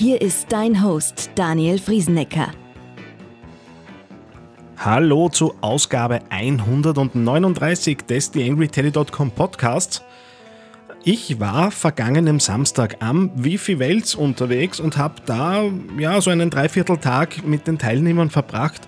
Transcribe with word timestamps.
Hier 0.00 0.22
ist 0.22 0.46
dein 0.50 0.82
Host 0.82 1.28
Daniel 1.34 1.78
Friesenecker. 1.78 2.48
Hallo 4.78 5.28
zu 5.28 5.52
Ausgabe 5.60 6.20
139 6.30 7.98
des 8.08 8.30
TheAngryTeddy.com 8.30 9.30
Podcasts. 9.32 10.02
Ich 11.04 11.38
war 11.38 11.70
vergangenen 11.70 12.40
Samstag 12.40 12.96
am 13.00 13.30
Wifi 13.34 13.78
Wels 13.78 14.14
unterwegs 14.14 14.80
und 14.80 14.96
habe 14.96 15.16
da 15.26 15.64
ja 15.98 16.18
so 16.22 16.30
einen 16.30 16.48
Dreivierteltag 16.48 17.46
mit 17.46 17.66
den 17.66 17.76
Teilnehmern 17.76 18.30
verbracht 18.30 18.80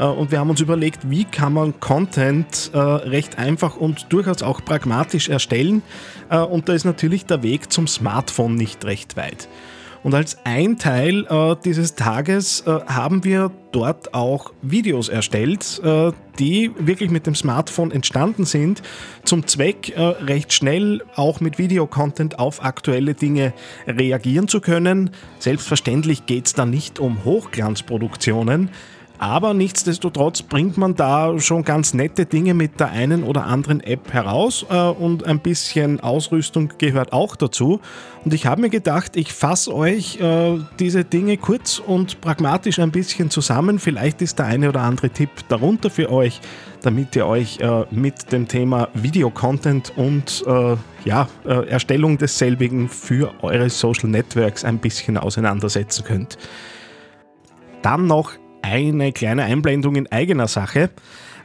äh, 0.00 0.04
und 0.04 0.32
wir 0.32 0.40
haben 0.40 0.50
uns 0.50 0.60
überlegt, 0.60 1.08
wie 1.08 1.26
kann 1.26 1.52
man 1.52 1.78
Content 1.78 2.72
äh, 2.74 2.78
recht 2.78 3.38
einfach 3.38 3.76
und 3.76 4.12
durchaus 4.12 4.42
auch 4.42 4.64
pragmatisch 4.64 5.28
erstellen 5.28 5.82
äh, 6.28 6.38
und 6.38 6.68
da 6.68 6.72
ist 6.72 6.84
natürlich 6.84 7.24
der 7.24 7.44
Weg 7.44 7.72
zum 7.72 7.86
Smartphone 7.86 8.56
nicht 8.56 8.84
recht 8.84 9.16
weit. 9.16 9.46
Und 10.06 10.14
als 10.14 10.38
ein 10.44 10.78
Teil 10.78 11.26
äh, 11.28 11.56
dieses 11.64 11.96
Tages 11.96 12.60
äh, 12.60 12.78
haben 12.86 13.24
wir 13.24 13.50
dort 13.72 14.14
auch 14.14 14.52
Videos 14.62 15.08
erstellt, 15.08 15.80
äh, 15.82 16.12
die 16.38 16.70
wirklich 16.78 17.10
mit 17.10 17.26
dem 17.26 17.34
Smartphone 17.34 17.90
entstanden 17.90 18.44
sind, 18.44 18.82
zum 19.24 19.48
Zweck, 19.48 19.96
äh, 19.96 20.00
recht 20.00 20.52
schnell 20.52 21.02
auch 21.16 21.40
mit 21.40 21.58
Videocontent 21.58 22.38
auf 22.38 22.64
aktuelle 22.64 23.14
Dinge 23.14 23.52
reagieren 23.88 24.46
zu 24.46 24.60
können. 24.60 25.10
Selbstverständlich 25.40 26.24
geht 26.26 26.46
es 26.46 26.52
da 26.52 26.66
nicht 26.66 27.00
um 27.00 27.24
Hochglanzproduktionen, 27.24 28.70
aber 29.18 29.54
nichtsdestotrotz 29.54 30.42
bringt 30.42 30.76
man 30.76 30.94
da 30.94 31.38
schon 31.38 31.64
ganz 31.64 31.94
nette 31.94 32.26
Dinge 32.26 32.54
mit 32.54 32.80
der 32.80 32.90
einen 32.90 33.24
oder 33.24 33.44
anderen 33.44 33.80
App 33.80 34.12
heraus 34.12 34.66
äh, 34.70 34.76
und 34.76 35.24
ein 35.24 35.40
bisschen 35.40 36.00
Ausrüstung 36.00 36.72
gehört 36.78 37.12
auch 37.12 37.36
dazu. 37.36 37.80
Und 38.24 38.34
ich 38.34 38.46
habe 38.46 38.60
mir 38.60 38.70
gedacht, 38.70 39.16
ich 39.16 39.32
fasse 39.32 39.74
euch 39.74 40.20
äh, 40.20 40.58
diese 40.78 41.04
Dinge 41.04 41.36
kurz 41.36 41.78
und 41.78 42.20
pragmatisch 42.20 42.78
ein 42.78 42.90
bisschen 42.90 43.30
zusammen. 43.30 43.78
Vielleicht 43.78 44.20
ist 44.20 44.38
der 44.38 44.46
eine 44.46 44.68
oder 44.68 44.80
andere 44.82 45.10
Tipp 45.10 45.30
darunter 45.48 45.88
für 45.88 46.10
euch, 46.10 46.40
damit 46.82 47.16
ihr 47.16 47.26
euch 47.26 47.58
äh, 47.60 47.84
mit 47.90 48.32
dem 48.32 48.48
Thema 48.48 48.88
Videocontent 48.94 49.92
und 49.96 50.44
ja, 51.04 51.28
Erstellung 51.44 52.18
desselbigen 52.18 52.88
für 52.88 53.32
eure 53.42 53.70
Social 53.70 54.08
Networks 54.08 54.64
ein 54.64 54.78
bisschen 54.78 55.16
auseinandersetzen 55.16 56.04
könnt. 56.04 56.36
Dann 57.82 58.06
noch 58.06 58.32
eine 58.62 59.12
kleine 59.12 59.44
Einblendung 59.44 59.96
in 59.96 60.10
eigener 60.10 60.48
Sache. 60.48 60.90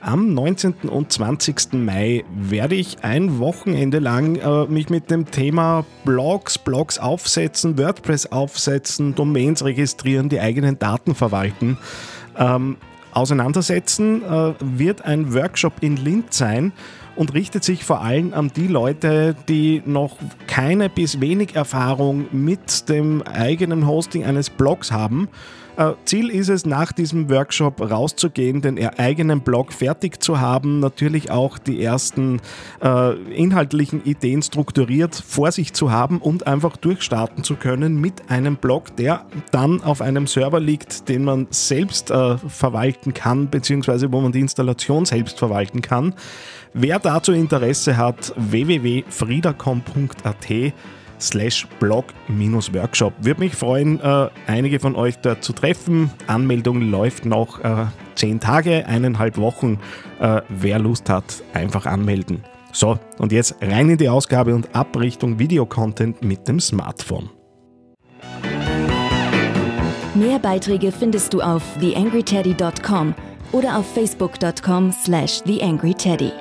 Am 0.04 0.34
19. 0.34 0.90
und 0.90 1.12
20. 1.12 1.74
Mai 1.74 2.24
werde 2.36 2.74
ich 2.74 3.04
ein 3.04 3.38
Wochenende 3.38 4.00
lang 4.00 4.36
äh, 4.36 4.66
mich 4.66 4.90
mit 4.90 5.12
dem 5.12 5.30
Thema 5.30 5.86
Blogs, 6.06 6.58
Blogs 6.58 6.98
aufsetzen, 6.98 7.78
WordPress 7.78 8.26
aufsetzen, 8.32 9.14
Domains 9.14 9.64
registrieren, 9.64 10.28
die 10.28 10.40
eigenen 10.40 10.80
Daten 10.80 11.14
verwalten, 11.14 11.78
ähm, 12.36 12.78
auseinandersetzen. 13.12 14.24
Äh, 14.24 14.54
wird 14.60 15.06
ein 15.06 15.36
Workshop 15.36 15.74
in 15.82 15.98
Linz 15.98 16.40
sein 16.40 16.72
und 17.16 17.36
richtet 17.36 17.64
sich 17.64 17.84
vor 17.84 18.02
allem 18.02 18.34
an 18.34 18.52
die 18.56 18.68
Leute, 18.68 19.36
die 19.48 19.84
noch 19.86 20.18
keine 20.48 20.90
bis 20.90 21.22
wenig 21.22 21.56
Erfahrung 21.56 22.26
mit 22.32 22.90
dem 22.90 23.22
eigenen 23.22 23.86
Hosting 23.86 24.24
eines 24.24 24.50
Blogs 24.50 24.92
haben 24.92 25.30
Ziel 26.06 26.30
ist 26.30 26.50
es, 26.50 26.66
nach 26.66 26.92
diesem 26.92 27.30
Workshop 27.30 27.82
rauszugehen, 27.82 28.62
den 28.62 28.78
eigenen 28.98 29.42
Blog 29.42 29.74
fertig 29.74 30.22
zu 30.22 30.40
haben, 30.40 30.80
natürlich 30.80 31.32
auch 31.32 31.58
die 31.58 31.84
ersten 31.84 32.40
äh, 32.82 33.14
inhaltlichen 33.32 34.04
Ideen 34.04 34.42
strukturiert 34.42 35.16
vor 35.16 35.52
sich 35.52 35.74
zu 35.74 35.92
haben 35.92 36.20
und 36.20 36.48
einfach 36.48 36.78
durchstarten 36.78 37.44
zu 37.44 37.56
können 37.56 38.00
mit 38.00 38.30
einem 38.30 38.58
Blog, 38.58 38.96
der 38.96 39.26
dann 39.52 39.84
auf 39.84 40.02
einem 40.02 40.28
Server 40.28 40.60
liegt, 40.60 41.10
den 41.10 41.24
man 41.24 41.48
selbst 41.50 42.12
äh, 42.12 42.38
verwalten 42.38 43.14
kann, 43.14 43.50
beziehungsweise 43.50 44.12
wo 44.12 44.22
man 44.22 44.32
die 44.32 44.42
Installation 44.42 45.06
selbst 45.06 45.40
verwalten 45.40 45.82
kann. 45.82 46.14
Wer 46.74 47.00
dazu 47.00 47.34
Interesse 47.34 47.98
hat, 47.98 48.34
www.friedacom.at 48.38 50.74
slash 51.22 51.68
blog-workshop. 51.80 53.14
Würde 53.22 53.40
mich 53.40 53.56
freuen, 53.56 54.00
äh, 54.00 54.30
einige 54.48 54.80
von 54.80 54.96
euch 54.96 55.18
dort 55.18 55.44
zu 55.44 55.54
treffen. 55.54 56.12
Anmeldung 56.28 56.82
läuft 56.82 57.26
noch 57.26 57.64
äh, 57.64 57.86
zehn 58.16 58.40
Tage, 58.40 58.86
eineinhalb 58.88 59.38
Wochen. 59.38 59.80
Äh, 60.20 60.42
wer 60.50 60.80
Lust 60.80 61.10
hat, 61.10 61.44
einfach 61.54 61.86
anmelden. 61.86 62.44
So, 62.74 63.00
und 63.18 63.32
jetzt 63.32 63.56
rein 63.62 63.90
in 63.90 63.98
die 63.98 64.10
Ausgabe 64.10 64.56
und 64.56 64.74
ab 64.76 64.98
Richtung 64.98 65.40
Videocontent 65.40 66.24
mit 66.24 66.48
dem 66.48 66.60
Smartphone. 66.60 67.30
Mehr 70.14 70.40
Beiträge 70.40 70.92
findest 70.92 71.34
du 71.34 71.42
auf 71.42 71.64
theangryteddy.com 71.80 73.16
oder 73.52 73.78
auf 73.78 73.86
facebook.com 73.94 74.92
slash 74.92 75.42
theangryteddy. 75.44 76.32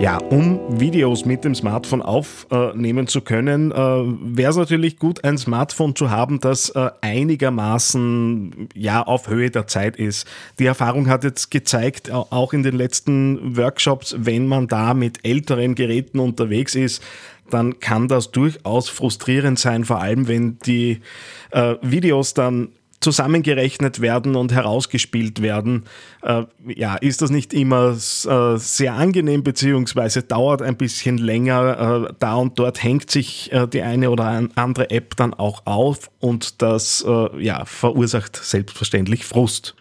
Ja, 0.00 0.16
um 0.16 0.80
Videos 0.80 1.26
mit 1.26 1.44
dem 1.44 1.54
Smartphone 1.54 2.00
aufnehmen 2.00 3.06
zu 3.06 3.20
können, 3.20 3.70
äh, 3.70 3.74
wäre 3.76 4.50
es 4.50 4.56
natürlich 4.56 4.98
gut, 4.98 5.24
ein 5.24 5.36
Smartphone 5.36 5.94
zu 5.94 6.10
haben, 6.10 6.40
das 6.40 6.70
äh, 6.70 6.88
einigermaßen 7.02 8.70
ja 8.74 9.02
auf 9.02 9.28
Höhe 9.28 9.50
der 9.50 9.66
Zeit 9.66 9.96
ist. 9.96 10.26
Die 10.58 10.64
Erfahrung 10.64 11.10
hat 11.10 11.22
jetzt 11.22 11.50
gezeigt, 11.50 12.10
auch 12.10 12.54
in 12.54 12.62
den 12.62 12.76
letzten 12.76 13.58
Workshops, 13.58 14.16
wenn 14.18 14.46
man 14.46 14.68
da 14.68 14.94
mit 14.94 15.18
älteren 15.22 15.74
Geräten 15.74 16.18
unterwegs 16.18 16.74
ist, 16.74 17.02
dann 17.50 17.78
kann 17.78 18.08
das 18.08 18.30
durchaus 18.30 18.88
frustrierend 18.88 19.58
sein, 19.58 19.84
vor 19.84 20.00
allem 20.00 20.28
wenn 20.28 20.58
die 20.60 21.02
äh, 21.50 21.74
Videos 21.82 22.32
dann 22.32 22.70
zusammengerechnet 23.00 24.00
werden 24.00 24.36
und 24.36 24.52
herausgespielt 24.52 25.40
werden, 25.40 25.84
äh, 26.22 26.44
ja, 26.66 26.96
ist 26.96 27.22
das 27.22 27.30
nicht 27.30 27.54
immer 27.54 27.92
äh, 27.92 28.58
sehr 28.58 28.94
angenehm, 28.94 29.42
beziehungsweise 29.42 30.22
dauert 30.22 30.60
ein 30.60 30.76
bisschen 30.76 31.16
länger. 31.16 32.08
Äh, 32.10 32.14
da 32.18 32.34
und 32.34 32.58
dort 32.58 32.82
hängt 32.82 33.10
sich 33.10 33.50
äh, 33.52 33.66
die 33.66 33.82
eine 33.82 34.10
oder 34.10 34.48
andere 34.54 34.90
App 34.90 35.16
dann 35.16 35.32
auch 35.32 35.66
auf 35.66 36.10
und 36.20 36.60
das 36.60 37.04
äh, 37.06 37.42
ja, 37.42 37.64
verursacht 37.64 38.36
selbstverständlich 38.36 39.24
Frust. 39.24 39.74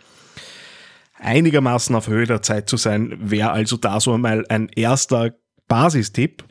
Einigermaßen 1.22 1.94
auf 1.96 2.08
Höhe 2.08 2.26
der 2.26 2.42
Zeit 2.42 2.70
zu 2.70 2.78
sein, 2.78 3.18
wäre 3.20 3.52
also 3.52 3.76
da 3.76 4.00
so 4.00 4.14
einmal 4.14 4.46
ein 4.48 4.70
erster 4.70 5.34
Basistipp. 5.68 6.46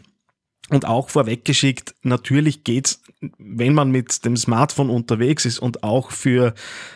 Und 0.71 0.87
auch 0.87 1.09
vorweggeschickt, 1.09 1.95
natürlich 2.03 2.63
geht's, 2.63 3.01
wenn 3.39 3.73
man 3.73 3.91
mit 3.91 4.25
dem 4.27 4.37
Smartphone 4.37 4.91
unterwegs 4.91 5.47
ist 5.47 5.59
und 5.59 5.83
auch 5.83 6.11
für 6.11 6.55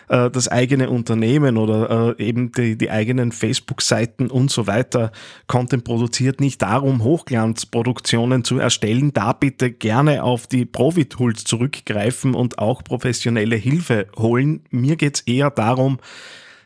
äh, 0.09 0.31
das 0.31 0.49
eigene 0.49 0.91
Unternehmen 0.91 1.57
oder 1.57 2.17
äh, 2.19 2.23
eben 2.23 2.53
die, 2.53 2.77
die 2.77 2.91
eigenen 2.91 3.33
Facebook-Seiten 3.33 4.31
und 4.31 4.51
so 4.51 4.67
weiter 4.67 5.11
Content 5.47 5.85
produziert, 5.85 6.39
nicht 6.39 6.61
darum, 6.61 7.03
Hochglanzproduktionen 7.03 8.45
zu 8.45 8.59
erstellen. 8.59 9.15
Da 9.15 9.33
bitte 9.33 9.73
gerne 9.73 10.23
auf 10.23 10.47
die 10.47 10.67
Profi-Tools 10.67 11.45
zurückgreifen 11.45 12.35
und 12.35 12.59
auch 12.59 12.85
professionelle 12.85 13.57
Hilfe 13.57 14.07
holen. 14.17 14.65
Mir 14.71 14.97
geht's 14.97 15.23
eher 15.23 15.51
darum, 15.51 15.99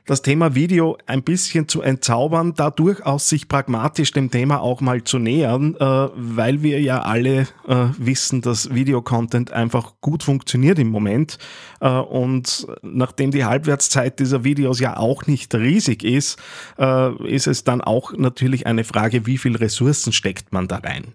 das 0.07 0.23
Thema 0.23 0.55
Video 0.55 0.97
ein 1.07 1.25
bisschen 1.25 1.69
zu 1.69 1.83
entzaubern, 1.83 2.55
da 2.55 2.71
durchaus 2.71 3.29
sich 3.29 3.49
pragmatisch 3.49 4.13
dem 4.13 4.31
Thema 4.31 4.61
auch 4.61 4.81
mal 4.81 5.03
zu 5.03 5.19
nähern, 5.19 5.75
äh, 5.75 6.09
weil 6.15 6.63
wir 6.63 6.81
ja 6.81 7.03
alle 7.03 7.49
äh, 7.67 7.87
wissen, 7.99 8.41
dass 8.41 8.73
Videocontent 8.73 9.53
einfach 9.53 9.95
gut 10.01 10.23
funktioniert 10.23 10.79
im 10.79 10.91
Moment. 10.91 11.39
Äh, 11.81 11.89
und 11.89 12.69
nachdem 12.83 13.33
die 13.33 13.45
Halbwertszeit 13.45 14.21
dieser 14.21 14.45
Videos 14.45 14.79
ja 14.79 14.97
auch 14.97 15.27
nicht 15.27 15.53
riesig 15.55 16.05
ist, 16.05 16.39
äh, 16.79 17.13
ist 17.27 17.49
es 17.49 17.65
dann 17.65 17.81
auch 17.81 18.13
natürlich 18.13 18.67
eine 18.67 18.85
Frage, 18.85 19.27
wie 19.27 19.39
viel 19.39 19.57
Ressourcen 19.57 20.13
steckt 20.13 20.53
man 20.53 20.69
da 20.69 20.77
rein. 20.77 21.15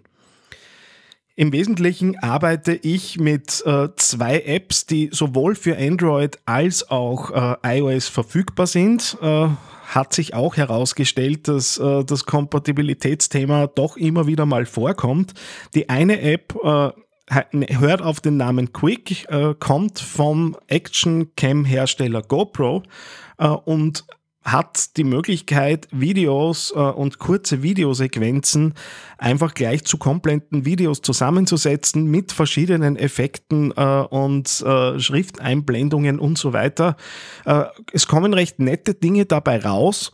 Im 1.34 1.52
Wesentlichen 1.52 2.18
arbeite 2.18 2.74
ich 2.74 3.18
mit 3.18 3.62
äh, 3.64 3.88
zwei 3.96 4.40
Apps, 4.40 4.84
die 4.84 5.08
sowohl 5.12 5.54
für 5.54 5.78
Android 5.78 6.38
als 6.44 6.90
auch 6.90 7.30
äh, 7.62 7.78
iOS 7.78 8.08
verfügbar 8.08 8.66
sind. 8.66 9.16
Äh, 9.22 9.48
hat 9.86 10.12
sich 10.12 10.34
auch 10.34 10.56
herausgestellt, 10.56 11.48
dass 11.48 11.78
äh, 11.78 12.04
das 12.04 12.26
Kompatibilitätsthema 12.26 13.66
doch 13.66 13.96
immer 13.96 14.26
wieder 14.26 14.44
mal 14.44 14.66
vorkommt. 14.66 15.32
Die 15.74 15.88
eine 15.88 16.20
App 16.20 16.54
äh, 16.62 16.90
hört 17.30 18.02
auf 18.02 18.20
den 18.20 18.36
Namen 18.36 18.72
Quick, 18.72 19.26
äh, 19.30 19.54
kommt 19.58 20.00
vom 20.00 20.56
Action-Cam-Hersteller 20.66 22.22
GoPro 22.22 22.82
äh, 23.38 23.48
und 23.48 24.04
hat 24.44 24.96
die 24.96 25.04
Möglichkeit, 25.04 25.88
Videos 25.92 26.72
äh, 26.74 26.78
und 26.78 27.18
kurze 27.18 27.62
Videosequenzen 27.62 28.74
einfach 29.18 29.54
gleich 29.54 29.84
zu 29.84 29.98
kompletten 29.98 30.64
Videos 30.64 31.00
zusammenzusetzen 31.02 32.06
mit 32.06 32.32
verschiedenen 32.32 32.96
Effekten 32.96 33.72
äh, 33.76 34.04
und 34.10 34.62
äh, 34.62 34.98
Schrifteinblendungen 34.98 36.18
und 36.18 36.38
so 36.38 36.52
weiter. 36.52 36.96
Es 37.92 38.06
kommen 38.06 38.34
recht 38.34 38.58
nette 38.58 38.94
Dinge 38.94 39.26
dabei 39.26 39.58
raus. 39.58 40.12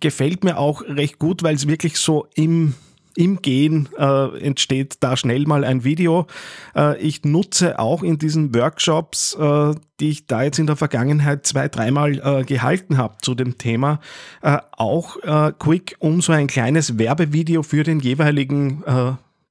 Gefällt 0.00 0.44
mir 0.44 0.58
auch 0.58 0.82
recht 0.82 1.18
gut, 1.18 1.42
weil 1.42 1.54
es 1.54 1.68
wirklich 1.68 1.96
so 1.98 2.26
im 2.34 2.74
im 3.16 3.42
Gehen 3.42 3.88
äh, 3.98 4.38
entsteht 4.38 4.96
da 5.00 5.16
schnell 5.16 5.46
mal 5.46 5.64
ein 5.64 5.84
Video. 5.84 6.26
Äh, 6.74 6.98
ich 6.98 7.24
nutze 7.24 7.78
auch 7.78 8.02
in 8.02 8.18
diesen 8.18 8.54
Workshops, 8.54 9.34
äh, 9.34 9.74
die 10.00 10.10
ich 10.10 10.26
da 10.26 10.42
jetzt 10.42 10.58
in 10.58 10.66
der 10.66 10.76
Vergangenheit 10.76 11.46
zwei, 11.46 11.68
dreimal 11.68 12.18
äh, 12.18 12.44
gehalten 12.44 12.98
habe 12.98 13.16
zu 13.22 13.34
dem 13.34 13.58
Thema, 13.58 14.00
äh, 14.42 14.58
auch 14.72 15.16
äh, 15.22 15.52
Quick, 15.58 15.96
um 15.98 16.20
so 16.20 16.32
ein 16.32 16.46
kleines 16.46 16.98
Werbevideo 16.98 17.62
für 17.62 17.82
den 17.82 18.00
jeweiligen 18.00 18.82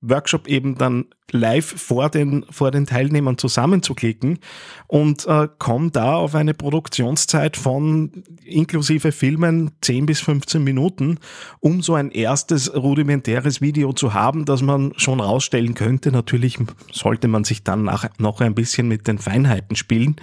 Workshop 0.02 0.48
eben 0.48 0.78
dann 0.78 1.06
live 1.32 1.66
vor 1.66 2.10
den, 2.10 2.46
vor 2.50 2.72
den 2.72 2.86
Teilnehmern 2.86 3.38
zusammenzuklicken 3.38 4.40
und 4.88 5.26
äh, 5.26 5.48
komme 5.58 5.92
da 5.92 6.16
auf 6.16 6.36
eine 6.36 6.54
Produktionszeit 6.54 7.58
von 7.58 8.24
inklusive 8.44 9.12
Filmen 9.12 9.72
10 9.82 10.06
bis 10.06 10.22
15 10.22 10.64
Minuten, 10.64 11.20
um 11.60 11.82
so 11.82 11.96
ein 11.96 12.12
erstes 12.12 12.74
rudimentäres 12.74 13.62
Video 13.62 13.94
zu 13.94 14.14
haben, 14.14 14.46
das 14.46 14.62
man 14.62 14.94
schon 14.98 15.20
rausstellen 15.20 15.74
könnte. 15.74 16.12
Natürlich 16.12 16.58
sollte 16.92 17.28
man 17.28 17.44
sich 17.44 17.64
dann 17.64 17.84
nach, 17.84 18.08
noch 18.20 18.42
ein 18.42 18.56
bisschen 18.56 18.88
mit 18.88 19.08
den 19.08 19.18
Feinheiten 19.18 19.76
spielen. 19.76 20.18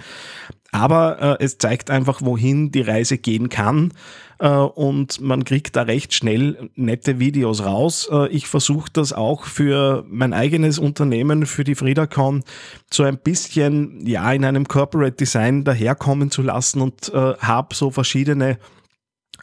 Aber 0.71 1.37
äh, 1.41 1.43
es 1.43 1.57
zeigt 1.57 1.89
einfach, 1.89 2.21
wohin 2.21 2.71
die 2.71 2.81
Reise 2.81 3.17
gehen 3.17 3.49
kann 3.49 3.91
äh, 4.39 4.47
und 4.47 5.19
man 5.19 5.43
kriegt 5.43 5.75
da 5.75 5.81
recht 5.81 6.13
schnell 6.13 6.69
nette 6.75 7.19
Videos 7.19 7.65
raus. 7.65 8.09
Äh, 8.09 8.29
ich 8.29 8.47
versuche 8.47 8.89
das 8.91 9.11
auch 9.11 9.43
für 9.43 10.05
mein 10.09 10.33
eigenes 10.33 10.79
Unternehmen, 10.91 11.45
für 11.45 11.63
die 11.63 11.75
FriedaCon, 11.75 12.43
so 12.91 13.03
ein 13.03 13.17
bisschen 13.17 14.05
ja 14.05 14.31
in 14.33 14.43
einem 14.43 14.67
Corporate 14.67 15.15
Design 15.15 15.63
daherkommen 15.63 16.31
zu 16.31 16.41
lassen 16.41 16.81
und 16.81 17.13
äh, 17.13 17.35
habe 17.37 17.73
so 17.73 17.91
verschiedene 17.91 18.57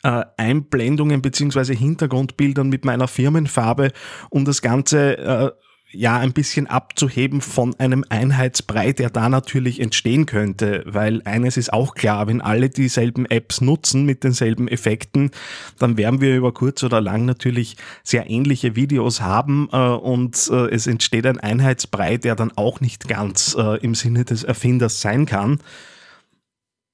äh, 0.02 0.24
Einblendungen 0.36 1.22
beziehungsweise 1.22 1.72
Hintergrundbildern 1.72 2.68
mit 2.68 2.84
meiner 2.84 3.08
Firmenfarbe, 3.08 3.92
um 4.28 4.44
das 4.44 4.60
Ganze 4.60 5.18
äh, 5.18 5.50
ja 5.90 6.18
ein 6.18 6.32
bisschen 6.32 6.66
abzuheben 6.66 7.40
von 7.40 7.74
einem 7.80 8.04
Einheitsbrei, 8.08 8.92
der 8.92 9.08
da 9.08 9.28
natürlich 9.28 9.80
entstehen 9.80 10.26
könnte, 10.26 10.82
weil 10.86 11.22
eines 11.24 11.56
ist 11.56 11.72
auch 11.72 11.94
klar, 11.94 12.26
wenn 12.26 12.42
alle 12.42 12.68
dieselben 12.68 13.24
Apps 13.26 13.60
nutzen 13.62 14.04
mit 14.04 14.22
denselben 14.22 14.68
Effekten, 14.68 15.30
dann 15.78 15.96
werden 15.96 16.20
wir 16.20 16.36
über 16.36 16.52
kurz 16.52 16.82
oder 16.82 17.00
lang 17.00 17.24
natürlich 17.24 17.76
sehr 18.02 18.28
ähnliche 18.28 18.76
Videos 18.76 19.22
haben 19.22 19.68
äh, 19.72 19.76
und 19.76 20.50
äh, 20.52 20.68
es 20.70 20.86
entsteht 20.86 21.26
ein 21.26 21.40
Einheitsbrei, 21.40 22.18
der 22.18 22.36
dann 22.36 22.52
auch 22.56 22.80
nicht 22.80 23.08
ganz 23.08 23.56
äh, 23.58 23.78
im 23.78 23.94
Sinne 23.94 24.24
des 24.26 24.44
Erfinders 24.44 25.00
sein 25.00 25.24
kann. 25.24 25.58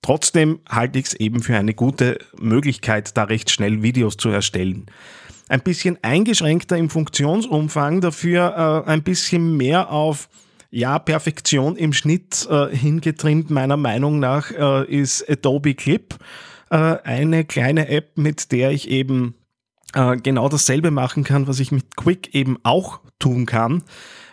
Trotzdem 0.03 0.61
halte 0.69 0.99
ich 0.99 1.07
es 1.07 1.15
eben 1.15 1.43
für 1.43 1.57
eine 1.57 1.75
gute 1.75 2.19
Möglichkeit, 2.39 3.17
da 3.17 3.25
recht 3.25 3.51
schnell 3.51 3.83
Videos 3.83 4.19
zu 4.19 4.29
erstellen 4.29 4.87
ein 5.49 5.61
bisschen 5.61 5.99
eingeschränkter 6.03 6.77
im 6.77 6.91
Funktionsumfang, 6.91 8.01
dafür 8.01 8.85
äh, 8.87 8.91
ein 8.91 9.03
bisschen 9.03 9.57
mehr 9.57 9.91
auf 9.91 10.29
ja, 10.71 10.99
Perfektion 10.99 11.77
im 11.77 11.93
Schnitt 11.93 12.49
äh, 12.51 12.75
hingetrimmt, 12.75 13.51
meiner 13.51 13.77
Meinung 13.77 14.19
nach, 14.19 14.51
äh, 14.51 14.85
ist 14.85 15.29
Adobe 15.31 15.75
Clip. 15.75 16.17
Äh, 16.71 16.77
eine 16.77 17.45
kleine 17.45 17.89
App, 17.89 18.17
mit 18.19 18.51
der 18.51 18.73
ich 18.73 18.89
eben 18.91 19.35
äh, 19.95 20.17
genau 20.17 20.49
dasselbe 20.49 20.91
machen 20.91 21.23
kann, 21.23 21.47
was 21.47 21.61
ich 21.61 21.71
mit 21.71 21.97
Quick 21.97 22.35
eben 22.35 22.59
auch 22.65 23.01
tun 23.19 23.47
kann 23.47 23.85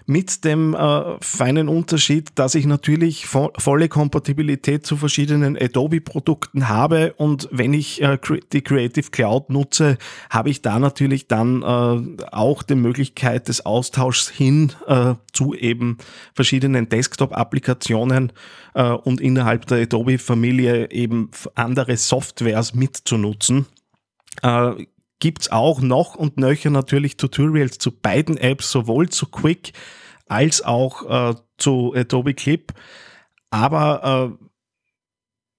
mit 0.05 0.43
dem 0.45 0.73
äh, 0.73 1.17
feinen 1.21 1.67
Unterschied, 1.67 2.29
dass 2.35 2.55
ich 2.55 2.65
natürlich 2.65 3.27
vo 3.27 3.51
volle 3.57 3.89
Kompatibilität 3.89 4.85
zu 4.85 4.97
verschiedenen 4.97 5.57
Adobe-Produkten 5.57 6.69
habe 6.69 7.13
und 7.17 7.47
wenn 7.51 7.73
ich 7.73 8.01
äh, 8.01 8.17
die 8.51 8.61
Creative 8.61 9.09
Cloud 9.09 9.49
nutze, 9.49 9.97
habe 10.29 10.49
ich 10.49 10.61
da 10.61 10.79
natürlich 10.79 11.27
dann 11.27 11.61
äh, 11.61 12.23
auch 12.31 12.63
die 12.63 12.75
Möglichkeit 12.75 13.47
des 13.47 13.65
Austauschs 13.65 14.29
hin 14.29 14.73
äh, 14.87 15.15
zu 15.33 15.53
eben 15.53 15.97
verschiedenen 16.33 16.89
Desktop-Applikationen 16.89 18.31
äh, 18.73 18.83
und 18.83 19.21
innerhalb 19.21 19.65
der 19.67 19.83
Adobe-Familie 19.83 20.91
eben 20.91 21.31
andere 21.55 21.97
Softwares 21.97 22.73
mitzunutzen. 22.73 23.65
Gibt 25.21 25.43
es 25.43 25.51
auch 25.51 25.81
noch 25.81 26.15
und 26.15 26.37
nöcher 26.37 26.71
natürlich 26.71 27.15
Tutorials 27.15 27.77
zu 27.77 27.91
beiden 27.91 28.37
Apps, 28.37 28.71
sowohl 28.71 29.07
zu 29.07 29.27
Quick 29.27 29.71
als 30.27 30.63
auch 30.63 31.29
äh, 31.29 31.35
zu 31.57 31.93
Adobe 31.95 32.33
Clip. 32.33 32.73
Aber 33.51 34.37
äh, 34.39 34.45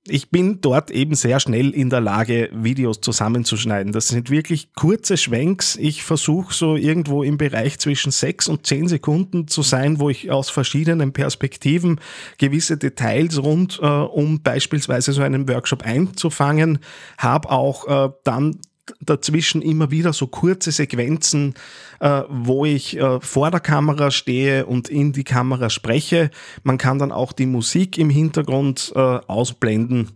ich 0.08 0.30
bin 0.30 0.60
dort 0.60 0.90
eben 0.90 1.14
sehr 1.14 1.38
schnell 1.38 1.70
in 1.70 1.88
der 1.88 2.00
Lage, 2.00 2.50
Videos 2.52 3.00
zusammenzuschneiden. 3.02 3.92
Das 3.92 4.08
sind 4.08 4.30
wirklich 4.30 4.72
kurze 4.74 5.16
Schwenks. 5.16 5.76
Ich 5.76 6.02
versuche 6.02 6.52
so 6.52 6.74
irgendwo 6.74 7.22
im 7.22 7.38
Bereich 7.38 7.78
zwischen 7.78 8.10
sechs 8.10 8.48
und 8.48 8.66
zehn 8.66 8.88
Sekunden 8.88 9.46
zu 9.46 9.62
sein, 9.62 10.00
wo 10.00 10.10
ich 10.10 10.32
aus 10.32 10.50
verschiedenen 10.50 11.12
Perspektiven 11.12 12.00
gewisse 12.38 12.76
Details 12.76 13.40
rund, 13.40 13.78
äh, 13.80 13.86
um 13.86 14.42
beispielsweise 14.42 15.12
so 15.12 15.22
einen 15.22 15.48
Workshop 15.48 15.84
einzufangen, 15.84 16.80
habe 17.16 17.50
auch 17.50 17.86
äh, 17.86 18.12
dann 18.24 18.58
dazwischen 19.00 19.62
immer 19.62 19.90
wieder 19.90 20.12
so 20.12 20.26
kurze 20.26 20.72
Sequenzen, 20.72 21.54
äh, 22.00 22.22
wo 22.28 22.64
ich 22.64 22.98
äh, 22.98 23.20
vor 23.20 23.50
der 23.50 23.60
Kamera 23.60 24.10
stehe 24.10 24.66
und 24.66 24.88
in 24.88 25.12
die 25.12 25.24
Kamera 25.24 25.70
spreche. 25.70 26.30
Man 26.62 26.78
kann 26.78 26.98
dann 26.98 27.12
auch 27.12 27.32
die 27.32 27.46
Musik 27.46 27.98
im 27.98 28.10
Hintergrund 28.10 28.92
äh, 28.94 28.98
ausblenden 28.98 30.10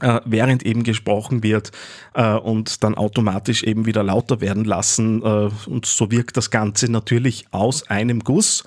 äh, 0.00 0.20
während 0.26 0.64
eben 0.64 0.82
gesprochen 0.82 1.42
wird 1.42 1.72
äh, 2.14 2.34
und 2.34 2.84
dann 2.84 2.96
automatisch 2.96 3.62
eben 3.62 3.86
wieder 3.86 4.02
lauter 4.02 4.42
werden 4.42 4.64
lassen. 4.64 5.22
Äh, 5.22 5.50
und 5.68 5.86
so 5.86 6.10
wirkt 6.10 6.36
das 6.36 6.50
Ganze 6.50 6.92
natürlich 6.92 7.46
aus 7.50 7.88
einem 7.88 8.20
Guss. 8.20 8.64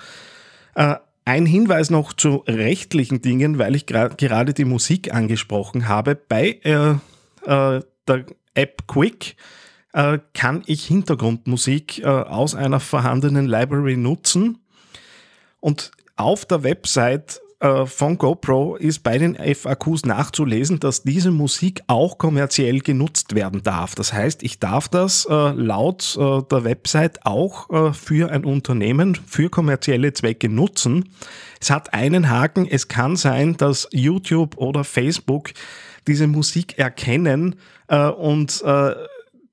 Ein 1.30 1.46
Hinweis 1.46 1.92
noch 1.92 2.14
zu 2.14 2.38
rechtlichen 2.48 3.22
Dingen, 3.22 3.60
weil 3.60 3.76
ich 3.76 3.86
gerade 3.86 4.54
die 4.54 4.66
Musik 4.66 5.14
angesprochen 5.14 5.88
habe. 5.88 6.16
Bei 6.16 6.60
äh, 6.64 6.96
äh, 7.46 7.82
der 8.08 8.26
App 8.60 8.88
Quick 8.88 9.36
äh, 9.94 10.20
kann 10.34 10.64
ich 10.66 10.86
Hintergrundmusik 10.86 12.00
äh, 12.00 12.06
aus 12.06 12.56
einer 12.56 12.80
vorhandenen 12.80 13.48
Library 13.48 13.98
nutzen. 13.98 14.60
Und 15.60 15.92
auf 16.16 16.46
der 16.46 16.64
Website 16.64 17.42
äh, 17.62 17.86
von 17.86 18.18
GoPro 18.18 18.76
ist 18.76 19.00
bei 19.00 19.18
den 19.18 19.36
FAQs 19.36 20.06
nachzulesen, 20.06 20.80
dass 20.80 21.04
diese 21.04 21.32
Musik 21.32 21.82
auch 21.88 22.18
kommerziell 22.18 22.80
genutzt 22.80 23.36
werden 23.36 23.64
darf. 23.64 23.96
Das 23.96 24.14
heißt, 24.14 24.44
ich 24.44 24.60
darf 24.60 24.88
das 24.88 25.26
äh, 25.30 25.34
laut 25.34 26.18
äh, 26.18 26.42
der 26.50 26.64
Website 26.64 27.26
auch 27.26 27.70
äh, 27.70 27.94
für 27.94 28.32
ein 28.32 28.46
Unternehmen, 28.46 29.16
für 29.16 29.50
kommerzielle 29.50 30.14
Zwecke 30.14 30.50
nutzen. 30.50 31.10
Es 31.60 31.70
hat 31.70 31.94
einen 31.94 32.30
Haken. 32.30 32.66
Es 32.66 32.88
kann 32.88 33.16
sein, 33.16 33.58
dass 33.58 33.90
YouTube 33.92 34.58
oder 34.58 34.84
Facebook 34.84 35.50
diese 36.08 36.28
Musik 36.28 36.78
erkennen 36.78 37.56
äh, 37.88 38.08
und 38.08 38.62
äh, 38.64 38.96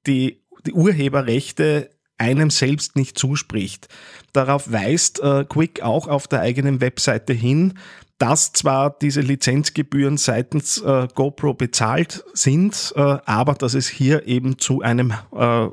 die, 0.07 0.43
die 0.67 0.73
Urheberrechte 0.73 1.91
einem 2.19 2.51
selbst 2.51 2.97
nicht 2.97 3.19
zuspricht. 3.19 3.89
Darauf 4.33 4.73
weist 4.73 5.21
äh, 5.21 5.45
Quick 5.45 5.83
auch 5.83 6.09
auf 6.09 6.29
der 6.29 6.41
eigenen 6.41 6.81
Webseite 6.81 7.33
hin, 7.33 7.75
dass 8.19 8.53
zwar 8.53 8.97
diese 8.99 9.21
Lizenzgebühren 9.21 10.17
seitens 10.17 10.81
äh, 10.81 11.09
GoPro 11.15 11.55
bezahlt 11.55 12.25
sind, 12.33 12.95
äh, 12.97 13.01
aber 13.01 13.55
dass 13.55 13.75
es 13.75 13.89
hier 13.89 14.27
eben 14.27 14.59
zu 14.59 14.81
einem 14.81 15.13
äh, 15.35 15.69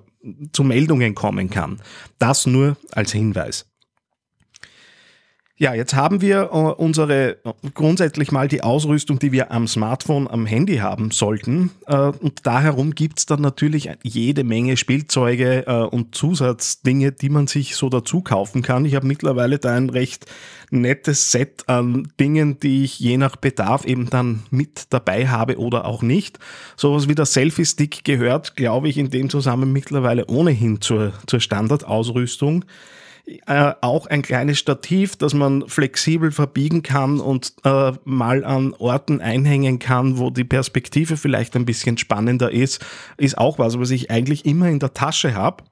zu 0.52 0.64
Meldungen 0.64 1.16
kommen 1.16 1.50
kann. 1.50 1.82
Das 2.20 2.46
nur 2.46 2.78
als 2.92 3.12
Hinweis. 3.12 3.66
Ja, 5.56 5.76
jetzt 5.76 5.94
haben 5.94 6.20
wir 6.20 6.50
äh, 6.52 6.56
unsere 6.82 7.38
grundsätzlich 7.76 8.32
mal 8.32 8.48
die 8.48 8.64
Ausrüstung, 8.64 9.20
die 9.20 9.32
wir 9.32 9.52
am 9.52 9.68
Smartphone, 9.68 10.28
am 10.28 10.48
Handy 10.48 10.78
haben 10.78 11.12
sollten. 11.12 11.70
Äh, 11.86 11.96
und 11.96 12.48
da 12.48 12.60
herum 12.60 12.96
gibt 12.96 13.20
es 13.20 13.28
dann 13.28 13.42
natürlich 13.42 13.88
jede 14.02 14.44
Menge 14.44 14.78
Spielzeuge 14.78 15.68
äh, 15.68 15.84
und 15.84 16.16
Zusatzdinge, 16.16 17.12
die 17.12 17.30
man 17.30 17.46
sich 17.46 17.76
so 17.76 17.90
dazu 17.90 18.22
kaufen 18.22 18.64
kann. 18.64 18.84
Ich 18.86 18.96
habe 18.96 19.06
mittlerweile 19.06 19.60
da 19.60 19.76
ein 19.76 19.92
recht 19.92 20.26
nettes 20.72 21.30
Set 21.30 21.70
an 21.70 22.12
Dingen, 22.20 22.60
die 22.60 22.84
ich 22.84 23.00
je 23.00 23.18
nach 23.18 23.36
Bedarf 23.36 23.86
eben 23.86 24.10
dann 24.10 24.42
mit 24.50 24.88
dabei 24.90 25.28
habe 25.28 25.60
oder 25.60 25.86
auch 25.86 26.02
nicht. 26.02 26.40
Sowas 26.78 27.08
wie 27.08 27.16
der 27.16 27.28
Selfie-Stick 27.28 28.04
gehört, 28.04 28.56
glaube 28.56 28.90
ich, 28.90 28.98
in 28.98 29.12
dem 29.12 29.30
Zusammenhang 29.30 29.72
mittlerweile 29.72 30.26
ohnehin 30.26 30.82
zur, 30.82 31.14
zur 31.28 31.40
Standardausrüstung. 31.40 32.66
Äh, 33.26 33.74
auch 33.80 34.08
ein 34.08 34.22
kleines 34.22 34.60
Stativ, 34.60 35.16
das 35.16 35.34
man 35.34 35.70
flexibel 35.70 36.34
verbiegen 36.34 36.84
kann 36.84 37.22
und 37.22 37.54
äh, 37.64 37.94
mal 38.04 38.44
an 38.44 38.74
Orten 38.74 39.22
einhängen 39.22 39.80
kann, 39.80 40.18
wo 40.18 40.30
die 40.30 40.44
Perspektive 40.44 41.16
vielleicht 41.16 41.56
ein 41.56 41.64
bisschen 41.64 41.98
spannender 41.98 42.52
ist, 42.52 42.86
ist 43.16 43.38
auch 43.38 43.60
was, 43.60 43.80
was 43.80 43.92
ich 43.92 44.12
eigentlich 44.12 44.46
immer 44.46 44.68
in 44.68 44.80
der 44.80 44.94
Tasche 44.94 45.36
habe. 45.36 45.64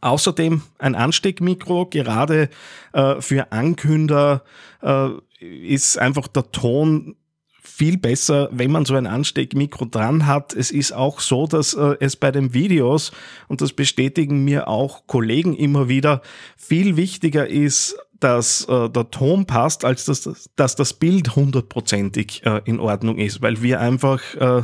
Außerdem 0.00 0.62
ein 0.78 0.94
Ansteckmikro, 0.94 1.86
gerade 1.86 2.48
äh, 2.92 3.20
für 3.20 3.50
Ankünder 3.50 4.44
äh, 4.80 5.08
ist 5.40 5.98
einfach 5.98 6.28
der 6.28 6.52
Ton 6.52 7.16
viel 7.62 7.98
besser, 7.98 8.48
wenn 8.52 8.70
man 8.70 8.84
so 8.84 8.94
ein 8.94 9.06
Ansteckmikro 9.06 9.86
dran 9.86 10.26
hat. 10.26 10.54
Es 10.54 10.70
ist 10.70 10.92
auch 10.92 11.20
so, 11.20 11.46
dass 11.46 11.74
äh, 11.74 11.96
es 12.00 12.16
bei 12.16 12.30
den 12.30 12.54
Videos, 12.54 13.12
und 13.48 13.60
das 13.60 13.72
bestätigen 13.72 14.44
mir 14.44 14.68
auch 14.68 15.06
Kollegen 15.06 15.54
immer 15.54 15.88
wieder, 15.88 16.22
viel 16.56 16.96
wichtiger 16.96 17.46
ist, 17.46 17.96
dass 18.18 18.64
äh, 18.68 18.88
der 18.90 19.10
Ton 19.10 19.46
passt, 19.46 19.84
als 19.84 20.04
dass, 20.04 20.48
dass 20.56 20.76
das 20.76 20.92
Bild 20.92 21.36
hundertprozentig 21.36 22.44
äh, 22.44 22.60
in 22.64 22.80
Ordnung 22.80 23.18
ist, 23.18 23.42
weil 23.42 23.62
wir 23.62 23.80
einfach 23.80 24.20
äh, 24.34 24.62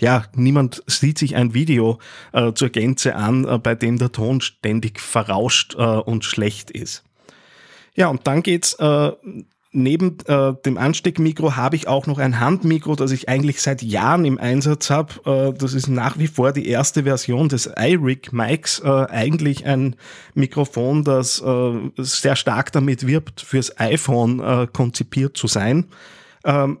ja, 0.00 0.24
niemand 0.34 0.82
sieht 0.86 1.18
sich 1.18 1.36
ein 1.36 1.54
Video 1.54 1.98
äh, 2.32 2.52
zur 2.52 2.70
Gänze 2.70 3.14
an, 3.14 3.44
äh, 3.44 3.58
bei 3.58 3.74
dem 3.74 3.98
der 3.98 4.12
Ton 4.12 4.40
ständig 4.40 5.00
verrauscht 5.00 5.76
äh, 5.76 5.82
und 5.82 6.24
schlecht 6.24 6.70
ist. 6.70 7.04
Ja, 7.94 8.08
und 8.08 8.26
dann 8.26 8.42
geht's 8.42 8.74
äh, 8.74 9.12
neben 9.74 10.18
äh, 10.26 10.54
dem 10.64 10.78
Ansteckmikro 10.78 11.56
habe 11.56 11.76
ich 11.76 11.88
auch 11.88 12.06
noch 12.06 12.18
ein 12.18 12.40
Handmikro, 12.40 12.94
das 12.94 13.10
ich 13.10 13.28
eigentlich 13.28 13.60
seit 13.60 13.82
Jahren 13.82 14.24
im 14.24 14.38
Einsatz 14.38 14.90
habe. 14.90 15.52
Äh, 15.52 15.58
das 15.58 15.74
ist 15.74 15.88
nach 15.88 16.18
wie 16.18 16.28
vor 16.28 16.52
die 16.52 16.68
erste 16.68 17.02
Version 17.02 17.48
des 17.48 17.68
iRig 17.76 18.32
Mics. 18.32 18.80
Äh, 18.80 18.88
eigentlich 18.88 19.66
ein 19.66 19.96
Mikrofon, 20.34 21.04
das 21.04 21.42
äh, 21.42 21.72
sehr 21.98 22.36
stark 22.36 22.72
damit 22.72 23.06
wirbt, 23.06 23.40
fürs 23.40 23.78
iPhone 23.78 24.40
äh, 24.40 24.66
konzipiert 24.72 25.36
zu 25.36 25.46
sein. 25.46 25.86
Ähm, 26.44 26.78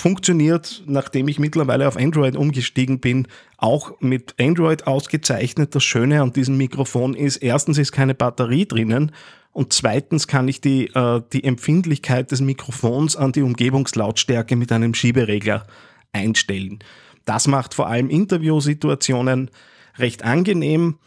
funktioniert, 0.00 0.82
nachdem 0.86 1.28
ich 1.28 1.38
mittlerweile 1.38 1.88
auf 1.88 1.96
Android 1.96 2.36
umgestiegen 2.36 3.00
bin, 3.00 3.28
auch 3.56 4.00
mit 4.00 4.34
Android 4.40 4.86
ausgezeichnet. 4.86 5.74
Das 5.74 5.84
Schöne 5.84 6.22
an 6.22 6.32
diesem 6.32 6.56
Mikrofon 6.56 7.14
ist, 7.14 7.38
erstens 7.38 7.78
ist 7.78 7.92
keine 7.92 8.14
Batterie 8.14 8.66
drinnen 8.66 9.12
und 9.52 9.72
zweitens 9.72 10.28
kann 10.28 10.48
ich 10.48 10.60
die, 10.60 10.86
äh, 10.94 11.20
die 11.32 11.44
Empfindlichkeit 11.44 12.30
des 12.30 12.40
Mikrofons 12.40 13.16
an 13.16 13.32
die 13.32 13.42
Umgebungslautstärke 13.42 14.56
mit 14.56 14.70
einem 14.72 14.94
Schieberegler 14.94 15.66
einstellen. 16.12 16.78
Das 17.24 17.46
macht 17.46 17.74
vor 17.74 17.88
allem 17.88 18.08
Interviewsituationen 18.08 19.50
recht 19.98 20.24
angenehm. 20.24 20.98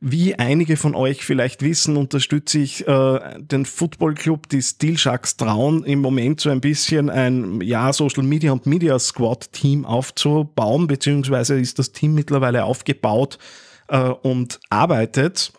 Wie 0.00 0.34
einige 0.38 0.76
von 0.76 0.94
euch 0.94 1.24
vielleicht 1.24 1.62
wissen, 1.62 1.96
unterstütze 1.96 2.58
ich 2.58 2.86
äh, 2.86 3.20
den 3.38 3.64
Footballclub, 3.64 4.48
die 4.48 4.60
Steel 4.60 4.98
Sharks 4.98 5.36
Traun, 5.36 5.84
im 5.84 6.00
Moment 6.00 6.40
so 6.40 6.50
ein 6.50 6.60
bisschen 6.60 7.08
ein 7.08 7.60
ja, 7.62 7.92
Social 7.92 8.22
Media 8.22 8.52
und 8.52 8.66
Media 8.66 8.98
Squad 8.98 9.52
Team 9.52 9.86
aufzubauen, 9.86 10.86
beziehungsweise 10.86 11.58
ist 11.58 11.78
das 11.78 11.92
Team 11.92 12.14
mittlerweile 12.14 12.64
aufgebaut 12.64 13.38
äh, 13.88 13.98
und 13.98 14.60
arbeitet. 14.68 15.52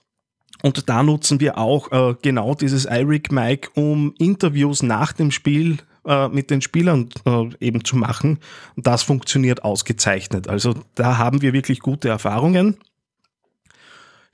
Und 0.64 0.90
da 0.90 1.04
nutzen 1.04 1.40
wir 1.40 1.58
auch 1.58 1.92
äh, 1.92 2.16
genau 2.22 2.56
dieses 2.56 2.86
iRig 2.86 3.32
Mic, 3.32 3.70
um 3.76 4.14
Interviews 4.18 4.82
nach 4.84 5.14
dem 5.14 5.32
Spiel 5.32 5.78
äh, 6.06 6.30
mit 6.30 6.50
den 6.50 6.62
Spielern 6.62 7.10
äh, 7.26 7.50
eben 7.60 7.84
zu 7.84 7.96
machen. 7.96 8.40
Und 8.76 8.88
das 8.88 9.04
funktioniert 9.04 9.64
ausgezeichnet. 9.64 10.48
Also 10.48 10.76
da 10.96 11.18
haben 11.18 11.42
wir 11.42 11.54
wirklich 11.54 11.80
gute 11.80 12.10
Erfahrungen. 12.10 12.78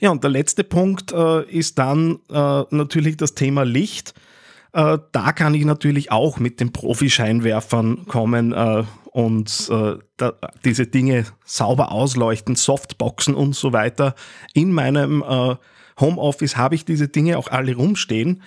Ja, 0.03 0.11
und 0.11 0.21
der 0.21 0.31
letzte 0.31 0.65
Punkt 0.65 1.13
äh, 1.13 1.43
ist 1.43 1.79
dann 1.79 2.19
äh, 2.29 2.63
natürlich 2.71 3.15
das 3.15 3.35
Thema 3.35 3.63
Licht. 3.63 4.13
Äh, 4.73 4.97
da 5.13 5.31
kann 5.31 5.53
ich 5.53 5.63
natürlich 5.63 6.11
auch 6.11 6.39
mit 6.39 6.59
den 6.59 6.73
Profi-Scheinwerfern 6.73 8.05
kommen 8.05 8.53
und 9.13 9.69
da, 9.69 10.33
diese 10.65 10.87
Dinge 10.87 11.25
sauber 11.45 11.93
ausleuchten, 11.93 12.57
Softboxen 12.57 13.33
und 13.33 13.55
so 13.55 13.71
weiter 13.71 14.15
in 14.53 14.73
meinem 14.73 15.23
Homeoffice 15.99 16.57
habe 16.57 16.75
ich 16.75 16.83
diese 16.83 17.07
Dinge 17.07 17.37
auch 17.37 17.47
alle 17.47 17.75
rumstehen. 17.75 18.41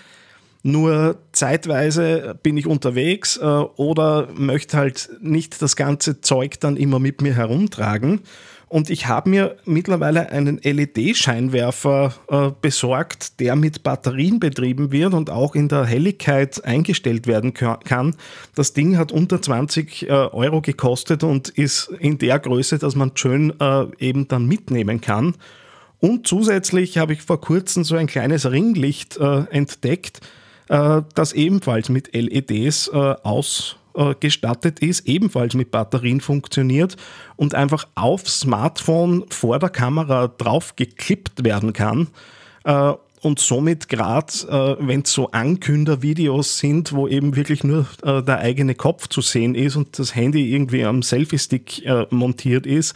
Nur 0.66 1.18
zeitweise 1.30 2.36
bin 2.42 2.56
ich 2.56 2.66
unterwegs 2.66 3.36
äh, 3.36 3.44
oder 3.44 4.26
möchte 4.34 4.76
halt 4.76 5.08
nicht 5.20 5.62
das 5.62 5.76
ganze 5.76 6.20
Zeug 6.20 6.58
dann 6.58 6.76
immer 6.76 6.98
mit 6.98 7.22
mir 7.22 7.34
herumtragen. 7.36 8.22
Und 8.68 8.90
ich 8.90 9.06
habe 9.06 9.30
mir 9.30 9.56
mittlerweile 9.64 10.30
einen 10.30 10.58
LED-Scheinwerfer 10.58 12.14
äh, 12.28 12.50
besorgt, 12.60 13.38
der 13.38 13.54
mit 13.54 13.84
Batterien 13.84 14.40
betrieben 14.40 14.90
wird 14.90 15.14
und 15.14 15.30
auch 15.30 15.54
in 15.54 15.68
der 15.68 15.84
Helligkeit 15.84 16.64
eingestellt 16.64 17.28
werden 17.28 17.54
kann. 17.54 18.16
Das 18.56 18.72
Ding 18.72 18.98
hat 18.98 19.12
unter 19.12 19.40
20 19.40 20.02
äh, 20.02 20.10
Euro 20.10 20.62
gekostet 20.62 21.22
und 21.22 21.48
ist 21.50 21.90
in 22.00 22.18
der 22.18 22.40
Größe, 22.40 22.78
dass 22.78 22.96
man 22.96 23.12
schön 23.14 23.54
äh, 23.60 23.86
eben 24.00 24.26
dann 24.26 24.46
mitnehmen 24.46 25.00
kann. 25.00 25.36
Und 26.00 26.26
zusätzlich 26.26 26.98
habe 26.98 27.12
ich 27.12 27.22
vor 27.22 27.40
kurzem 27.40 27.84
so 27.84 27.94
ein 27.94 28.08
kleines 28.08 28.50
Ringlicht 28.50 29.16
äh, 29.16 29.44
entdeckt, 29.50 30.20
äh, 30.68 31.02
das 31.14 31.32
ebenfalls 31.32 31.88
mit 31.88 32.14
LEDs 32.14 32.88
äh, 32.88 33.14
ausgestattet 33.96 34.80
ist, 34.80 35.08
ebenfalls 35.08 35.54
mit 35.54 35.70
Batterien 35.70 36.20
funktioniert 36.20 36.96
und 37.36 37.54
einfach 37.54 37.86
aufs 37.94 38.40
Smartphone 38.40 39.24
vor 39.30 39.58
der 39.58 39.70
Kamera 39.70 40.28
drauf 40.28 40.76
geklippt 40.76 41.44
werden 41.44 41.72
kann. 41.72 42.08
Äh, 42.64 42.92
und 43.22 43.40
somit 43.40 43.88
gerade, 43.88 44.32
äh, 44.48 44.86
wenn 44.86 45.00
es 45.00 45.12
so 45.12 45.30
Ankündervideos 45.30 46.58
sind, 46.58 46.92
wo 46.92 47.08
eben 47.08 47.34
wirklich 47.34 47.64
nur 47.64 47.86
äh, 48.02 48.22
der 48.22 48.38
eigene 48.38 48.74
Kopf 48.74 49.08
zu 49.08 49.20
sehen 49.20 49.54
ist 49.54 49.74
und 49.76 49.98
das 49.98 50.14
Handy 50.14 50.52
irgendwie 50.52 50.84
am 50.84 51.02
Selfie-Stick 51.02 51.82
montiert 52.10 52.66
ist, 52.66 52.94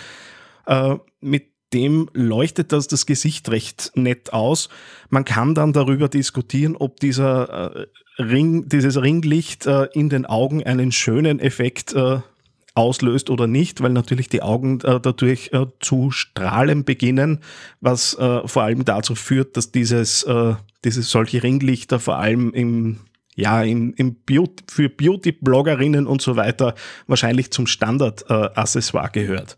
mit 1.20 1.50
dem 1.72 2.08
leuchtet 2.12 2.72
das 2.72 2.88
das 2.88 3.06
Gesicht 3.06 3.50
recht 3.50 3.92
nett 3.94 4.32
aus. 4.32 4.68
Man 5.08 5.24
kann 5.24 5.54
dann 5.54 5.72
darüber 5.72 6.08
diskutieren, 6.08 6.76
ob 6.76 7.00
dieser 7.00 7.76
äh, 7.76 7.86
Ring, 8.20 8.68
dieses 8.68 9.00
Ringlicht 9.00 9.66
äh, 9.66 9.88
in 9.92 10.08
den 10.08 10.26
Augen 10.26 10.62
einen 10.62 10.92
schönen 10.92 11.40
Effekt 11.40 11.94
äh, 11.94 12.20
auslöst 12.74 13.30
oder 13.30 13.46
nicht, 13.46 13.82
weil 13.82 13.90
natürlich 13.90 14.28
die 14.28 14.42
Augen 14.42 14.80
äh, 14.80 15.00
dadurch 15.00 15.50
äh, 15.52 15.66
zu 15.80 16.10
strahlen 16.10 16.84
beginnen, 16.84 17.40
was 17.80 18.14
äh, 18.18 18.46
vor 18.46 18.62
allem 18.62 18.84
dazu 18.84 19.14
führt, 19.14 19.56
dass 19.56 19.72
dieses, 19.72 20.26
dieses 20.84 21.10
solche 21.10 21.42
Ringlichter 21.42 21.98
vor 21.98 22.16
allem 22.16 22.52
im 22.52 23.00
ja, 23.36 23.62
im, 23.62 23.94
im 23.94 24.16
Beauty, 24.26 24.64
für 24.68 24.88
Beauty-Bloggerinnen 24.88 26.06
und 26.06 26.20
so 26.20 26.36
weiter 26.36 26.74
wahrscheinlich 27.06 27.50
zum 27.50 27.66
Standard-Accessoire 27.66 29.10
gehört. 29.12 29.56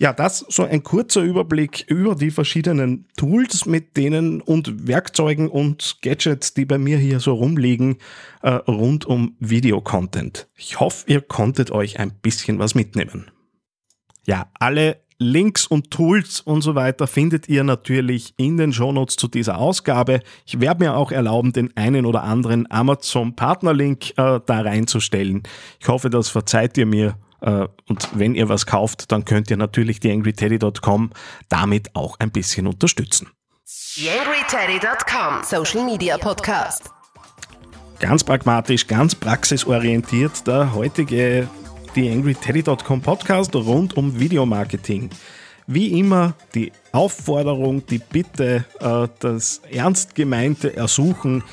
Ja, 0.00 0.14
das 0.14 0.46
so 0.48 0.64
ein 0.64 0.82
kurzer 0.82 1.20
Überblick 1.20 1.84
über 1.86 2.14
die 2.14 2.30
verschiedenen 2.30 3.06
Tools, 3.18 3.66
mit 3.66 3.98
denen 3.98 4.40
und 4.40 4.88
Werkzeugen 4.88 5.50
und 5.50 5.98
Gadgets, 6.00 6.54
die 6.54 6.64
bei 6.64 6.78
mir 6.78 6.96
hier 6.96 7.20
so 7.20 7.34
rumliegen, 7.34 7.98
äh, 8.40 8.48
rund 8.48 9.04
um 9.04 9.36
Videocontent. 9.40 10.48
Ich 10.56 10.80
hoffe, 10.80 11.04
ihr 11.08 11.20
konntet 11.20 11.70
euch 11.70 12.00
ein 12.00 12.12
bisschen 12.22 12.58
was 12.58 12.74
mitnehmen. 12.74 13.30
Ja, 14.26 14.50
alle 14.58 15.02
Links 15.18 15.66
und 15.66 15.90
Tools 15.90 16.40
und 16.40 16.62
so 16.62 16.74
weiter 16.74 17.06
findet 17.06 17.50
ihr 17.50 17.62
natürlich 17.62 18.32
in 18.38 18.56
den 18.56 18.72
Shownotes 18.72 19.16
zu 19.16 19.28
dieser 19.28 19.58
Ausgabe. 19.58 20.20
Ich 20.46 20.60
werde 20.60 20.82
mir 20.82 20.96
auch 20.96 21.12
erlauben, 21.12 21.52
den 21.52 21.76
einen 21.76 22.06
oder 22.06 22.22
anderen 22.22 22.70
Amazon 22.70 23.36
Partnerlink 23.36 24.12
äh, 24.16 24.40
da 24.46 24.60
reinzustellen. 24.62 25.42
Ich 25.78 25.88
hoffe, 25.88 26.08
das 26.08 26.30
verzeiht 26.30 26.78
ihr 26.78 26.86
mir 26.86 27.18
und 27.40 28.08
wenn 28.14 28.34
ihr 28.34 28.48
was 28.48 28.66
kauft, 28.66 29.12
dann 29.12 29.24
könnt 29.24 29.50
ihr 29.50 29.56
natürlich 29.56 30.00
theangryteddy.com 30.00 31.10
damit 31.48 31.94
auch 31.94 32.18
ein 32.18 32.30
bisschen 32.30 32.66
unterstützen. 32.66 33.28
TheAngryTeddy.com 33.66 35.42
Social 35.44 35.84
Media 35.84 36.18
Podcast. 36.18 36.90
Ganz 37.98 38.24
pragmatisch, 38.24 38.86
ganz 38.86 39.14
praxisorientiert 39.14 40.46
der 40.46 40.74
heutige 40.74 41.48
TheAngryTeddy.com 41.94 43.02
Podcast 43.02 43.54
rund 43.54 43.96
um 43.96 44.18
Videomarketing. 44.18 45.10
Wie 45.66 45.98
immer 45.98 46.34
die 46.54 46.72
Aufforderung, 46.92 47.84
die 47.86 47.98
Bitte, 47.98 48.64
äh, 48.80 49.08
das 49.18 49.60
ernst 49.70 50.14
gemeinte 50.14 50.76
Ersuchen, 50.76 51.44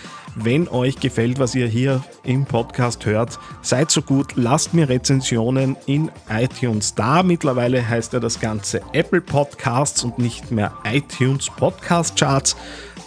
wenn 0.44 0.68
euch 0.68 1.00
gefällt, 1.00 1.40
was 1.40 1.56
ihr 1.56 1.68
hier 1.68 2.04
im 2.24 2.46
Podcast 2.46 3.06
hört, 3.06 3.40
seid 3.62 3.90
so 3.90 4.02
gut, 4.02 4.34
lasst 4.36 4.74
mir 4.74 4.88
Rezensionen 4.88 5.76
in 5.86 6.12
iTunes 6.30 6.94
da. 6.94 7.24
Mittlerweile 7.24 7.88
heißt 7.88 8.14
ja 8.14 8.20
das 8.20 8.40
Ganze 8.40 8.82
Apple 8.94 9.22
Podcasts 9.22 10.04
und 10.04 10.20
nicht 10.20 10.52
mehr 10.52 10.74
iTunes 10.84 11.50
Podcast 11.50 12.18
Charts. 12.18 12.56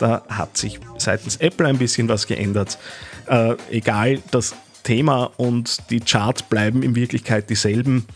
Da 0.00 0.22
hat 0.28 0.56
sich 0.56 0.80
seitens 0.98 1.36
Apple 1.36 1.66
ein 1.68 1.78
bisschen 1.78 2.08
was 2.08 2.26
geändert. 2.26 2.78
Äh, 3.26 3.54
egal, 3.70 4.20
das 4.30 4.54
Thema 4.82 5.30
und 5.36 5.90
die 5.90 6.00
Charts 6.00 6.42
bleiben 6.42 6.82
in 6.82 6.96
Wirklichkeit 6.96 7.48
dieselben. 7.48 8.06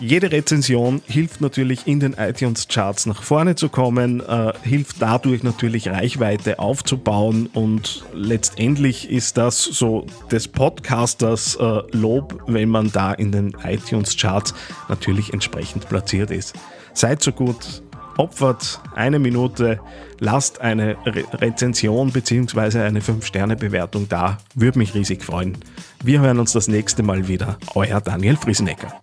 Jede 0.00 0.32
Rezension 0.32 1.02
hilft 1.06 1.42
natürlich 1.42 1.86
in 1.86 2.00
den 2.00 2.14
iTunes-Charts 2.14 3.04
nach 3.04 3.22
vorne 3.22 3.54
zu 3.54 3.68
kommen, 3.68 4.20
äh, 4.20 4.54
hilft 4.62 4.96
dadurch 5.00 5.42
natürlich 5.42 5.88
Reichweite 5.88 6.58
aufzubauen 6.58 7.50
und 7.52 8.06
letztendlich 8.14 9.10
ist 9.10 9.36
das 9.36 9.62
so 9.62 10.06
des 10.30 10.48
Podcasters 10.48 11.56
äh, 11.56 11.82
Lob, 11.92 12.42
wenn 12.46 12.70
man 12.70 12.90
da 12.90 13.12
in 13.12 13.30
den 13.30 13.54
iTunes-Charts 13.62 14.54
natürlich 14.88 15.34
entsprechend 15.34 15.86
platziert 15.90 16.30
ist. 16.30 16.54
Seid 16.94 17.22
so 17.22 17.32
gut, 17.32 17.82
opfert 18.16 18.80
eine 18.94 19.18
Minute, 19.18 19.80
lasst 20.18 20.62
eine 20.62 20.96
Re 21.04 21.24
Rezension 21.34 22.10
bzw. 22.10 22.80
eine 22.80 23.00
5-Sterne-Bewertung 23.00 24.08
da. 24.08 24.38
Würde 24.54 24.78
mich 24.78 24.94
riesig 24.94 25.22
freuen. 25.22 25.58
Wir 26.02 26.22
hören 26.22 26.38
uns 26.38 26.52
das 26.52 26.68
nächste 26.68 27.02
Mal 27.02 27.28
wieder. 27.28 27.58
Euer 27.74 28.00
Daniel 28.00 28.38
Friesenecker. 28.38 29.02